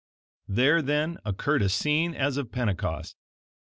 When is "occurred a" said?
1.23-1.69